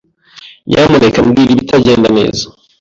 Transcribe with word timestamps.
Nyamuneka 0.67 1.19
mbwira 1.25 1.51
ibitagenda 1.53 2.07
neza. 2.17 2.45